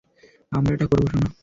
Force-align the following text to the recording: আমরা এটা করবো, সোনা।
আমরা 0.51 0.71
এটা 0.73 0.85
করবো, 0.85 1.07
সোনা। 1.11 1.31